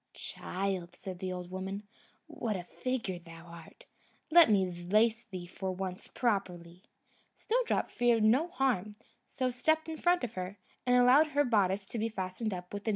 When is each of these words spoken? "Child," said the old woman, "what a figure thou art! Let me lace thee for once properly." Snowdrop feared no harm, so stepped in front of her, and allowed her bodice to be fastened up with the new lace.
"Child," 0.13 0.95
said 0.95 1.19
the 1.19 1.31
old 1.31 1.51
woman, 1.51 1.83
"what 2.25 2.55
a 2.55 2.63
figure 2.63 3.19
thou 3.19 3.45
art! 3.45 3.85
Let 4.31 4.49
me 4.49 4.65
lace 4.89 5.25
thee 5.25 5.45
for 5.45 5.71
once 5.71 6.07
properly." 6.07 6.85
Snowdrop 7.35 7.91
feared 7.91 8.23
no 8.23 8.47
harm, 8.47 8.95
so 9.27 9.51
stepped 9.51 9.87
in 9.87 9.97
front 9.97 10.23
of 10.23 10.33
her, 10.33 10.57
and 10.87 10.95
allowed 10.95 11.27
her 11.27 11.43
bodice 11.43 11.85
to 11.85 11.99
be 11.99 12.09
fastened 12.09 12.51
up 12.51 12.73
with 12.73 12.85
the 12.85 12.89
new 12.89 12.89
lace. 12.89 12.89